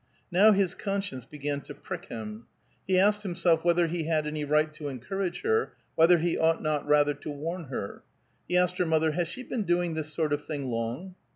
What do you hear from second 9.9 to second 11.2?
this sort of thing long?"